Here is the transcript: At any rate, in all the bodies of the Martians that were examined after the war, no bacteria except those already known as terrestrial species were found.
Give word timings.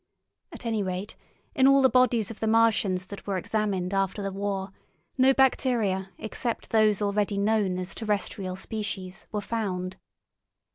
At 0.51 0.65
any 0.65 0.81
rate, 0.81 1.15
in 1.53 1.67
all 1.67 1.83
the 1.83 1.87
bodies 1.87 2.31
of 2.31 2.39
the 2.39 2.47
Martians 2.47 3.05
that 3.05 3.27
were 3.27 3.37
examined 3.37 3.93
after 3.93 4.23
the 4.23 4.31
war, 4.31 4.71
no 5.15 5.31
bacteria 5.31 6.09
except 6.17 6.71
those 6.71 7.03
already 7.03 7.37
known 7.37 7.77
as 7.77 7.93
terrestrial 7.93 8.55
species 8.55 9.27
were 9.31 9.41
found. 9.41 9.97